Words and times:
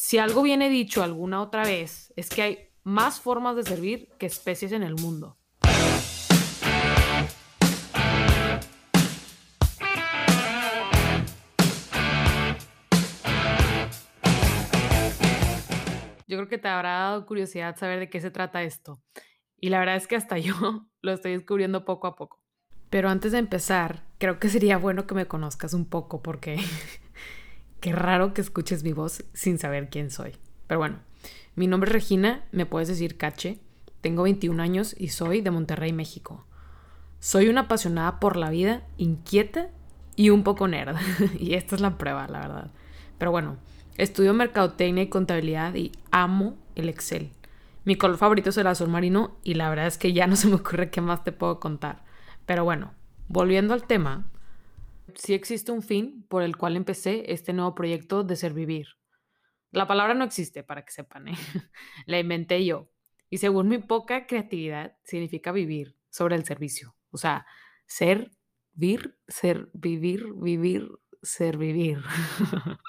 Si 0.00 0.16
algo 0.16 0.42
viene 0.42 0.68
dicho 0.68 1.02
alguna 1.02 1.42
otra 1.42 1.64
vez, 1.64 2.12
es 2.14 2.28
que 2.28 2.42
hay 2.42 2.58
más 2.84 3.20
formas 3.20 3.56
de 3.56 3.64
servir 3.64 4.08
que 4.16 4.26
especies 4.26 4.70
en 4.70 4.84
el 4.84 4.94
mundo. 4.94 5.36
Yo 16.28 16.36
creo 16.36 16.48
que 16.48 16.58
te 16.58 16.68
habrá 16.68 16.90
dado 16.90 17.26
curiosidad 17.26 17.76
saber 17.76 17.98
de 17.98 18.08
qué 18.08 18.20
se 18.20 18.30
trata 18.30 18.62
esto. 18.62 19.02
Y 19.58 19.70
la 19.70 19.80
verdad 19.80 19.96
es 19.96 20.06
que 20.06 20.14
hasta 20.14 20.38
yo 20.38 20.54
lo 21.02 21.12
estoy 21.12 21.32
descubriendo 21.32 21.84
poco 21.84 22.06
a 22.06 22.14
poco. 22.14 22.40
Pero 22.88 23.10
antes 23.10 23.32
de 23.32 23.38
empezar, 23.38 24.04
creo 24.18 24.38
que 24.38 24.48
sería 24.48 24.78
bueno 24.78 25.08
que 25.08 25.16
me 25.16 25.26
conozcas 25.26 25.74
un 25.74 25.86
poco 25.86 26.22
porque 26.22 26.60
Qué 27.80 27.92
raro 27.92 28.34
que 28.34 28.40
escuches 28.40 28.82
mi 28.82 28.92
voz 28.92 29.24
sin 29.34 29.58
saber 29.58 29.88
quién 29.88 30.10
soy. 30.10 30.32
Pero 30.66 30.80
bueno, 30.80 30.96
mi 31.54 31.66
nombre 31.66 31.88
es 31.88 31.92
Regina, 31.92 32.44
me 32.50 32.66
puedes 32.66 32.88
decir 32.88 33.16
Cache. 33.16 33.60
Tengo 34.00 34.24
21 34.24 34.62
años 34.62 34.94
y 34.98 35.08
soy 35.08 35.40
de 35.40 35.50
Monterrey, 35.50 35.92
México. 35.92 36.44
Soy 37.20 37.48
una 37.48 37.62
apasionada 37.62 38.20
por 38.20 38.36
la 38.36 38.50
vida, 38.50 38.82
inquieta 38.96 39.70
y 40.16 40.30
un 40.30 40.42
poco 40.42 40.66
nerd. 40.66 40.96
y 41.38 41.54
esta 41.54 41.76
es 41.76 41.80
la 41.80 41.98
prueba, 41.98 42.26
la 42.26 42.40
verdad. 42.40 42.70
Pero 43.18 43.30
bueno, 43.30 43.56
estudio 43.96 44.34
mercadotecnia 44.34 45.04
y 45.04 45.08
contabilidad 45.08 45.74
y 45.74 45.92
amo 46.10 46.56
el 46.74 46.88
Excel. 46.88 47.30
Mi 47.84 47.96
color 47.96 48.18
favorito 48.18 48.50
es 48.50 48.56
el 48.56 48.66
azul 48.66 48.88
marino 48.88 49.36
y 49.44 49.54
la 49.54 49.70
verdad 49.70 49.86
es 49.86 49.98
que 49.98 50.12
ya 50.12 50.26
no 50.26 50.36
se 50.36 50.48
me 50.48 50.56
ocurre 50.56 50.90
qué 50.90 51.00
más 51.00 51.24
te 51.24 51.32
puedo 51.32 51.60
contar. 51.60 52.04
Pero 52.44 52.64
bueno, 52.64 52.92
volviendo 53.28 53.72
al 53.72 53.86
tema, 53.86 54.26
sí 55.14 55.34
existe 55.34 55.72
un 55.72 55.82
fin 55.82 56.26
por 56.28 56.42
el 56.42 56.56
cual 56.56 56.76
empecé 56.76 57.32
este 57.32 57.52
nuevo 57.52 57.74
proyecto 57.74 58.24
de 58.24 58.36
ser 58.36 58.52
vivir. 58.52 58.86
La 59.70 59.86
palabra 59.86 60.14
no 60.14 60.24
existe, 60.24 60.62
para 60.62 60.84
que 60.84 60.92
sepan, 60.92 61.28
¿eh? 61.28 61.34
la 62.06 62.18
inventé 62.18 62.64
yo. 62.64 62.90
Y 63.30 63.38
según 63.38 63.68
mi 63.68 63.78
poca 63.78 64.26
creatividad, 64.26 64.96
significa 65.04 65.52
vivir 65.52 65.96
sobre 66.08 66.36
el 66.36 66.44
servicio. 66.44 66.96
O 67.10 67.18
sea, 67.18 67.46
ser, 67.86 68.30
vir, 68.72 69.18
ser, 69.28 69.68
vivir, 69.74 70.32
vivir, 70.34 70.88
ser, 71.22 71.58
vivir. 71.58 72.02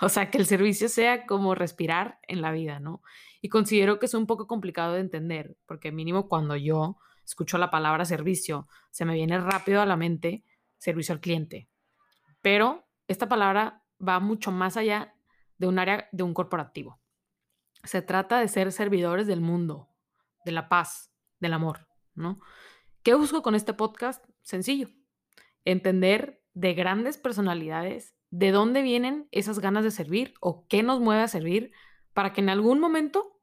o 0.00 0.08
sea, 0.08 0.30
que 0.30 0.38
el 0.38 0.46
servicio 0.46 0.88
sea 0.88 1.26
como 1.26 1.54
respirar 1.54 2.18
en 2.26 2.40
la 2.40 2.50
vida, 2.50 2.80
¿no? 2.80 3.02
Y 3.40 3.48
considero 3.48 3.98
que 3.98 4.06
es 4.06 4.14
un 4.14 4.26
poco 4.26 4.46
complicado 4.46 4.94
de 4.94 5.00
entender, 5.00 5.56
porque 5.66 5.92
mínimo 5.92 6.28
cuando 6.28 6.56
yo 6.56 6.98
escucho 7.24 7.58
la 7.58 7.70
palabra 7.70 8.04
servicio, 8.04 8.68
se 8.90 9.04
me 9.04 9.14
viene 9.14 9.38
rápido 9.38 9.80
a 9.80 9.86
la 9.86 9.96
mente 9.96 10.44
servicio 10.84 11.14
al 11.14 11.20
cliente. 11.20 11.68
Pero 12.42 12.86
esta 13.08 13.26
palabra 13.26 13.82
va 14.06 14.20
mucho 14.20 14.52
más 14.52 14.76
allá 14.76 15.14
de 15.56 15.66
un 15.66 15.78
área 15.78 16.08
de 16.12 16.22
un 16.22 16.34
corporativo. 16.34 17.00
Se 17.84 18.02
trata 18.02 18.38
de 18.38 18.48
ser 18.48 18.70
servidores 18.70 19.26
del 19.26 19.40
mundo, 19.40 19.88
de 20.44 20.52
la 20.52 20.68
paz, 20.68 21.10
del 21.40 21.54
amor, 21.54 21.88
¿no? 22.14 22.38
¿Qué 23.02 23.14
busco 23.14 23.42
con 23.42 23.54
este 23.54 23.72
podcast? 23.72 24.24
Sencillo. 24.42 24.88
Entender 25.64 26.42
de 26.52 26.74
grandes 26.74 27.16
personalidades 27.16 28.14
de 28.30 28.50
dónde 28.50 28.82
vienen 28.82 29.28
esas 29.30 29.60
ganas 29.60 29.84
de 29.84 29.90
servir 29.90 30.34
o 30.40 30.66
qué 30.68 30.82
nos 30.82 31.00
mueve 31.00 31.22
a 31.22 31.28
servir 31.28 31.72
para 32.12 32.32
que 32.32 32.42
en 32.42 32.50
algún 32.50 32.78
momento 32.78 33.40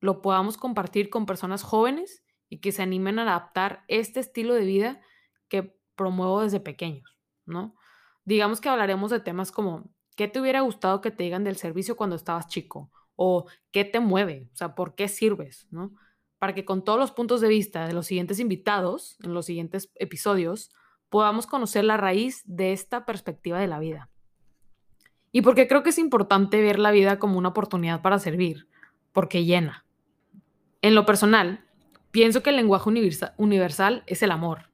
lo 0.00 0.20
podamos 0.20 0.56
compartir 0.56 1.10
con 1.10 1.26
personas 1.26 1.62
jóvenes 1.62 2.24
y 2.48 2.58
que 2.58 2.72
se 2.72 2.82
animen 2.82 3.20
a 3.20 3.22
adaptar 3.22 3.84
este 3.86 4.18
estilo 4.20 4.54
de 4.54 4.64
vida 4.64 5.00
que 5.48 5.80
promuevo 6.02 6.42
desde 6.42 6.58
pequeños, 6.58 7.16
¿no? 7.46 7.76
Digamos 8.24 8.60
que 8.60 8.68
hablaremos 8.68 9.12
de 9.12 9.20
temas 9.20 9.52
como 9.52 9.88
¿qué 10.16 10.26
te 10.26 10.40
hubiera 10.40 10.60
gustado 10.60 11.00
que 11.00 11.12
te 11.12 11.22
digan 11.22 11.44
del 11.44 11.56
servicio 11.56 11.96
cuando 11.96 12.16
estabas 12.16 12.48
chico? 12.48 12.90
O 13.14 13.46
¿qué 13.70 13.84
te 13.84 14.00
mueve? 14.00 14.48
O 14.52 14.56
sea, 14.56 14.74
¿por 14.74 14.96
qué 14.96 15.06
sirves? 15.06 15.68
¿No? 15.70 15.92
Para 16.40 16.54
que 16.54 16.64
con 16.64 16.82
todos 16.82 16.98
los 16.98 17.12
puntos 17.12 17.40
de 17.40 17.48
vista 17.48 17.86
de 17.86 17.92
los 17.92 18.06
siguientes 18.06 18.40
invitados, 18.40 19.16
en 19.22 19.32
los 19.32 19.46
siguientes 19.46 19.92
episodios, 19.94 20.72
podamos 21.08 21.46
conocer 21.46 21.84
la 21.84 21.96
raíz 21.96 22.42
de 22.46 22.72
esta 22.72 23.06
perspectiva 23.06 23.60
de 23.60 23.68
la 23.68 23.78
vida. 23.78 24.10
Y 25.30 25.42
porque 25.42 25.68
creo 25.68 25.84
que 25.84 25.90
es 25.90 25.98
importante 25.98 26.60
ver 26.60 26.80
la 26.80 26.90
vida 26.90 27.20
como 27.20 27.38
una 27.38 27.50
oportunidad 27.50 28.02
para 28.02 28.18
servir, 28.18 28.66
porque 29.12 29.44
llena. 29.44 29.86
En 30.80 30.96
lo 30.96 31.06
personal, 31.06 31.64
pienso 32.10 32.42
que 32.42 32.50
el 32.50 32.56
lenguaje 32.56 32.90
universal 33.36 34.02
es 34.06 34.22
el 34.24 34.32
amor, 34.32 34.71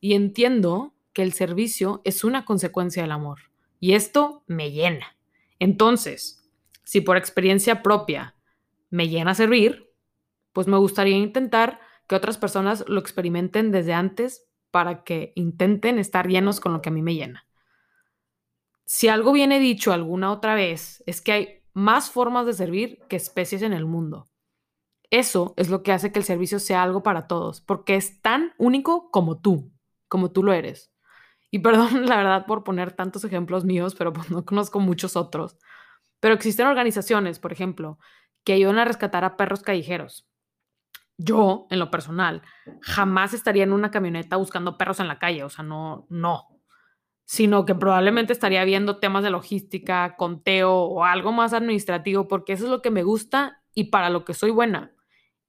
Y 0.00 0.14
entiendo 0.14 0.94
que 1.12 1.22
el 1.22 1.32
servicio 1.32 2.00
es 2.04 2.24
una 2.24 2.44
consecuencia 2.44 3.02
del 3.02 3.12
amor. 3.12 3.40
Y 3.80 3.94
esto 3.94 4.44
me 4.46 4.70
llena. 4.70 5.16
Entonces, 5.58 6.48
si 6.84 7.00
por 7.00 7.16
experiencia 7.16 7.82
propia 7.82 8.36
me 8.90 9.08
llena 9.08 9.34
servir, 9.34 9.92
pues 10.52 10.66
me 10.66 10.76
gustaría 10.76 11.16
intentar 11.16 11.80
que 12.06 12.16
otras 12.16 12.38
personas 12.38 12.84
lo 12.88 13.00
experimenten 13.00 13.70
desde 13.70 13.92
antes 13.92 14.48
para 14.70 15.04
que 15.04 15.32
intenten 15.36 15.98
estar 15.98 16.28
llenos 16.28 16.60
con 16.60 16.72
lo 16.72 16.82
que 16.82 16.88
a 16.88 16.92
mí 16.92 17.02
me 17.02 17.14
llena. 17.14 17.46
Si 18.84 19.08
algo 19.08 19.32
viene 19.32 19.60
dicho 19.60 19.92
alguna 19.92 20.32
otra 20.32 20.54
vez, 20.54 21.02
es 21.06 21.20
que 21.20 21.32
hay 21.32 21.62
más 21.72 22.10
formas 22.10 22.46
de 22.46 22.52
servir 22.52 22.98
que 23.08 23.16
especies 23.16 23.62
en 23.62 23.72
el 23.72 23.86
mundo. 23.86 24.29
Eso 25.10 25.54
es 25.56 25.68
lo 25.70 25.82
que 25.82 25.92
hace 25.92 26.12
que 26.12 26.20
el 26.20 26.24
servicio 26.24 26.60
sea 26.60 26.82
algo 26.82 27.02
para 27.02 27.26
todos, 27.26 27.60
porque 27.60 27.96
es 27.96 28.22
tan 28.22 28.54
único 28.58 29.10
como 29.10 29.40
tú, 29.40 29.72
como 30.08 30.30
tú 30.30 30.44
lo 30.44 30.52
eres. 30.52 30.92
Y 31.50 31.58
perdón, 31.60 32.06
la 32.06 32.16
verdad, 32.16 32.46
por 32.46 32.64
poner 32.64 32.92
tantos 32.92 33.24
ejemplos 33.24 33.64
míos, 33.64 33.94
pero 33.96 34.12
pues 34.12 34.30
no 34.30 34.44
conozco 34.44 34.78
muchos 34.80 35.16
otros. 35.16 35.58
Pero 36.20 36.34
existen 36.34 36.66
organizaciones, 36.66 37.38
por 37.38 37.52
ejemplo, 37.52 37.98
que 38.44 38.52
ayudan 38.52 38.78
a 38.78 38.84
rescatar 38.84 39.24
a 39.24 39.36
perros 39.36 39.62
callejeros. 39.62 40.28
Yo, 41.16 41.66
en 41.70 41.78
lo 41.78 41.90
personal, 41.90 42.42
jamás 42.80 43.34
estaría 43.34 43.64
en 43.64 43.72
una 43.72 43.90
camioneta 43.90 44.36
buscando 44.36 44.78
perros 44.78 45.00
en 45.00 45.08
la 45.08 45.18
calle, 45.18 45.44
o 45.44 45.50
sea, 45.50 45.64
no, 45.64 46.06
no. 46.08 46.48
Sino 47.24 47.64
que 47.66 47.74
probablemente 47.74 48.32
estaría 48.32 48.64
viendo 48.64 48.98
temas 48.98 49.22
de 49.22 49.30
logística, 49.30 50.16
conteo 50.16 50.72
o 50.72 51.04
algo 51.04 51.32
más 51.32 51.52
administrativo, 51.52 52.26
porque 52.26 52.54
eso 52.54 52.64
es 52.64 52.70
lo 52.70 52.80
que 52.80 52.90
me 52.90 53.02
gusta 53.02 53.62
y 53.74 53.84
para 53.84 54.08
lo 54.08 54.24
que 54.24 54.34
soy 54.34 54.50
buena. 54.50 54.92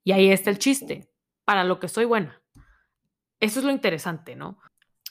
Y 0.04 0.12
ahí 0.12 0.30
está 0.30 0.50
el 0.50 0.58
chiste, 0.58 1.08
para 1.44 1.64
lo 1.64 1.78
que 1.78 1.88
soy 1.88 2.04
buena. 2.04 2.42
Eso 3.40 3.58
es 3.58 3.64
lo 3.64 3.72
interesante, 3.72 4.36
¿no? 4.36 4.58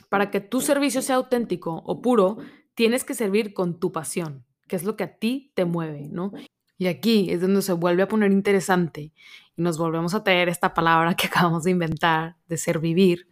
Para 0.09 0.31
que 0.31 0.39
tu 0.39 0.61
servicio 0.61 1.01
sea 1.01 1.15
auténtico 1.15 1.81
o 1.85 2.01
puro, 2.01 2.37
tienes 2.75 3.03
que 3.03 3.13
servir 3.13 3.53
con 3.53 3.79
tu 3.79 3.91
pasión, 3.91 4.45
que 4.67 4.75
es 4.75 4.83
lo 4.83 4.95
que 4.95 5.03
a 5.03 5.17
ti 5.17 5.51
te 5.53 5.65
mueve, 5.65 6.07
¿no? 6.09 6.31
Y 6.77 6.87
aquí 6.87 7.29
es 7.29 7.41
donde 7.41 7.61
se 7.61 7.73
vuelve 7.73 8.03
a 8.03 8.07
poner 8.07 8.31
interesante 8.31 9.13
y 9.55 9.61
nos 9.61 9.77
volvemos 9.77 10.13
a 10.13 10.23
traer 10.23 10.49
esta 10.49 10.73
palabra 10.73 11.15
que 11.15 11.27
acabamos 11.27 11.63
de 11.63 11.71
inventar, 11.71 12.37
de 12.47 12.57
ser 12.57 12.79
vivir, 12.79 13.27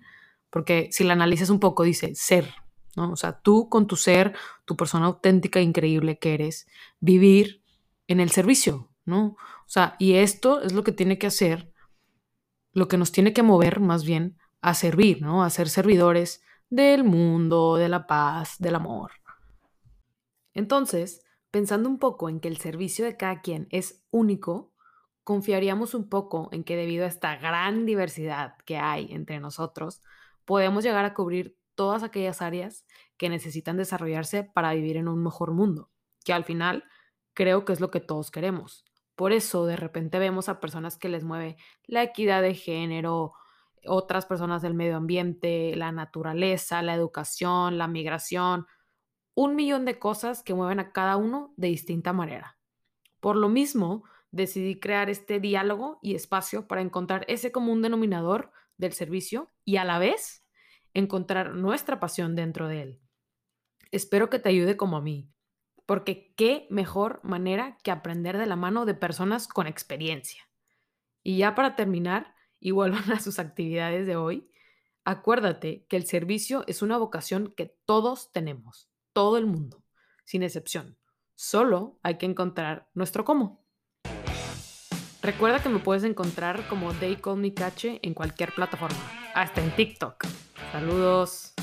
porque 0.49 0.89
si 0.91 1.03
la 1.03 1.13
analizas 1.13 1.49
un 1.49 1.59
poco 1.59 1.83
dice 1.83 2.13
ser, 2.15 2.53
¿no? 2.95 3.11
O 3.11 3.15
sea, 3.15 3.39
tú 3.39 3.69
con 3.69 3.87
tu 3.87 3.95
ser, 3.95 4.35
tu 4.65 4.75
persona 4.75 5.05
auténtica 5.05 5.59
e 5.59 5.63
increíble 5.63 6.19
que 6.19 6.33
eres, 6.33 6.67
vivir 6.99 7.63
en 8.07 8.19
el 8.19 8.31
servicio, 8.31 8.88
¿no? 9.09 9.25
O 9.25 9.67
sea, 9.67 9.95
y 9.99 10.13
esto 10.13 10.61
es 10.61 10.73
lo 10.73 10.83
que 10.83 10.91
tiene 10.91 11.17
que 11.17 11.27
hacer, 11.27 11.73
lo 12.71 12.87
que 12.87 12.97
nos 12.97 13.11
tiene 13.11 13.33
que 13.33 13.43
mover 13.43 13.79
más 13.79 14.05
bien 14.05 14.37
a 14.61 14.73
servir, 14.73 15.21
¿no? 15.21 15.43
A 15.43 15.49
ser 15.49 15.69
servidores 15.69 16.41
del 16.69 17.03
mundo, 17.03 17.75
de 17.75 17.89
la 17.89 18.07
paz, 18.07 18.55
del 18.59 18.75
amor. 18.75 19.11
Entonces, 20.53 21.23
pensando 21.51 21.89
un 21.89 21.99
poco 21.99 22.29
en 22.29 22.39
que 22.39 22.47
el 22.47 22.57
servicio 22.57 23.05
de 23.05 23.17
cada 23.17 23.41
quien 23.41 23.67
es 23.71 24.03
único, 24.11 24.73
confiaríamos 25.23 25.93
un 25.93 26.09
poco 26.09 26.49
en 26.51 26.63
que 26.63 26.75
debido 26.75 27.05
a 27.05 27.07
esta 27.07 27.35
gran 27.37 27.85
diversidad 27.85 28.55
que 28.65 28.77
hay 28.77 29.11
entre 29.11 29.39
nosotros, 29.39 30.01
podemos 30.45 30.83
llegar 30.83 31.05
a 31.05 31.13
cubrir 31.13 31.57
todas 31.75 32.03
aquellas 32.03 32.41
áreas 32.41 32.85
que 33.17 33.29
necesitan 33.29 33.77
desarrollarse 33.77 34.43
para 34.43 34.73
vivir 34.73 34.97
en 34.97 35.07
un 35.07 35.23
mejor 35.23 35.51
mundo, 35.51 35.91
que 36.25 36.33
al 36.33 36.43
final 36.43 36.83
creo 37.33 37.63
que 37.63 37.73
es 37.73 37.79
lo 37.79 37.91
que 37.91 37.99
todos 37.99 38.31
queremos. 38.31 38.88
Por 39.19 39.33
eso 39.33 39.65
de 39.65 39.75
repente 39.75 40.17
vemos 40.17 40.47
a 40.47 40.61
personas 40.61 40.95
que 40.95 41.09
les 41.09 41.25
mueve 41.25 41.57
la 41.83 42.03
equidad 42.03 42.41
de 42.41 42.55
género, 42.55 43.33
otras 43.85 44.25
personas 44.25 44.61
del 44.61 44.75
medio 44.75 44.95
ambiente, 44.95 45.75
la 45.75 45.91
naturaleza, 45.91 46.81
la 46.81 46.93
educación, 46.93 47.77
la 47.77 47.89
migración, 47.89 48.65
un 49.35 49.57
millón 49.57 49.83
de 49.83 49.99
cosas 49.99 50.41
que 50.41 50.53
mueven 50.53 50.79
a 50.79 50.93
cada 50.93 51.17
uno 51.17 51.53
de 51.57 51.67
distinta 51.67 52.13
manera. 52.13 52.57
Por 53.19 53.35
lo 53.35 53.49
mismo, 53.49 54.05
decidí 54.31 54.79
crear 54.79 55.09
este 55.09 55.41
diálogo 55.41 55.99
y 56.01 56.15
espacio 56.15 56.65
para 56.65 56.79
encontrar 56.79 57.25
ese 57.27 57.51
común 57.51 57.81
denominador 57.81 58.53
del 58.77 58.93
servicio 58.93 59.51
y 59.65 59.75
a 59.75 59.83
la 59.83 59.99
vez 59.99 60.45
encontrar 60.93 61.55
nuestra 61.55 61.99
pasión 61.99 62.37
dentro 62.37 62.69
de 62.69 62.83
él. 62.83 63.01
Espero 63.91 64.29
que 64.29 64.39
te 64.39 64.47
ayude 64.47 64.77
como 64.77 64.95
a 64.95 65.01
mí, 65.01 65.29
porque 65.89 66.35
qué 66.35 66.67
mejor 66.69 67.19
manera 67.23 67.79
que 67.83 67.89
aprender 67.89 68.37
de 68.37 68.45
la 68.45 68.55
mano 68.55 68.85
de 68.85 68.93
personas 68.93 69.47
con 69.47 69.65
experiencia. 69.65 70.47
Y 71.23 71.37
ya 71.37 71.55
para 71.55 71.75
terminar, 71.75 72.35
y 72.59 72.69
vuelvan 72.69 73.11
a 73.11 73.19
sus 73.19 73.39
actividades 73.39 74.05
de 74.05 74.15
hoy, 74.15 74.51
acuérdate 75.03 75.87
que 75.89 75.97
el 75.97 76.05
servicio 76.05 76.63
es 76.67 76.83
una 76.83 76.99
vocación 76.99 77.51
que 77.57 77.75
todos 77.85 78.31
tenemos, 78.31 78.87
todo 79.13 79.39
el 79.39 79.47
mundo, 79.47 79.83
sin 80.25 80.43
excepción. 80.43 80.95
Solo 81.33 81.97
hay 82.03 82.19
que 82.19 82.27
encontrar 82.27 82.91
nuestro 82.93 83.25
cómo. 83.25 83.65
Recuerda 85.23 85.63
que 85.63 85.69
me 85.69 85.79
puedes 85.79 86.03
encontrar 86.03 86.67
como 86.67 86.93
Day 86.93 87.15
Call 87.15 87.37
Me 87.37 87.55
Cache 87.55 87.99
en 88.03 88.13
cualquier 88.13 88.53
plataforma, 88.53 88.99
hasta 89.33 89.63
en 89.63 89.75
TikTok. 89.75 90.23
Saludos. 90.71 91.55